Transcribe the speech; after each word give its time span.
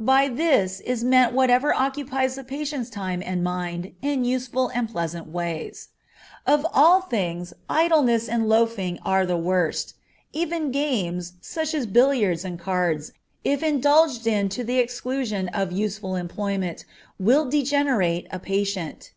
_By 0.04 0.26
this 0.26 0.80
is 0.80 1.04
meant 1.04 1.32
whatever 1.32 1.72
occupies 1.72 2.34
the 2.34 2.42
patient's 2.42 2.90
time 2.90 3.22
and 3.24 3.44
mind, 3.44 3.92
in 4.02 4.24
useful 4.24 4.66
and 4.74 4.88
pleasant 4.90 5.28
ways. 5.28 5.90
Of 6.44 6.66
all 6.74 7.00
things 7.02 7.54
idleness 7.70 8.28
and 8.28 8.48
loafing 8.48 8.98
are 9.04 9.24
the 9.24 9.36
worst; 9.36 9.94
even 10.32 10.72
games, 10.72 11.34
such 11.40 11.72
as 11.72 11.86
billiards 11.86 12.44
and 12.44 12.58
cards, 12.58 13.12
if 13.44 13.62
indulged 13.62 14.26
in 14.26 14.48
to 14.48 14.64
the 14.64 14.80
exclusion 14.80 15.46
of 15.50 15.70
useful 15.70 16.16
employment, 16.16 16.84
will 17.20 17.48
degenerate 17.48 18.26
a 18.32 18.40
patient. 18.40 19.12